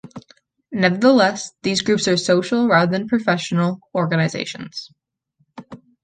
[0.71, 4.89] Nevertheless, these groups are social, rather than professional, organizations.